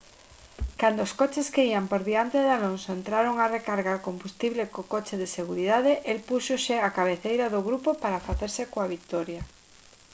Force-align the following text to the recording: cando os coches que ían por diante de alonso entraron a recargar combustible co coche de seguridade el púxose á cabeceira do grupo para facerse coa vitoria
cando 0.81 0.99
os 1.07 1.15
coches 1.21 1.47
que 1.53 1.67
ían 1.71 1.85
por 1.91 2.01
diante 2.09 2.37
de 2.41 2.51
alonso 2.57 2.89
entraron 2.99 3.35
a 3.37 3.49
recargar 3.57 3.97
combustible 4.07 4.63
co 4.73 4.81
coche 4.93 5.15
de 5.21 5.31
seguridade 5.39 5.91
el 6.11 6.19
púxose 6.29 6.73
á 6.87 6.89
cabeceira 6.97 7.45
do 7.53 7.61
grupo 7.67 7.89
para 8.03 8.23
facerse 8.27 8.63
coa 8.71 8.89
vitoria 8.95 9.41